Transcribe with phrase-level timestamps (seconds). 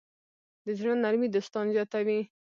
[0.65, 2.19] د زړۀ نرمي دوستان زیاتوي.